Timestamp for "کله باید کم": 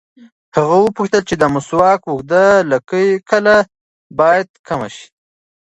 3.29-4.81